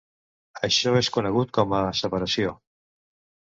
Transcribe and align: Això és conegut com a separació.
Això 0.67 0.93
és 1.01 1.09
conegut 1.17 1.53
com 1.59 1.75
a 1.81 1.83
separació. 2.01 2.55